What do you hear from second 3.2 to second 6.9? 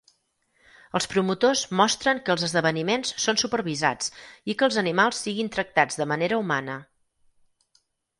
són supervisats i que els animals siguin tractats de manera humana.